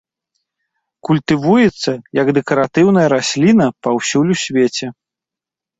[1.09, 1.91] Культывуецца
[2.21, 4.85] як дэкаратыўная расліна паўсюль у свеце.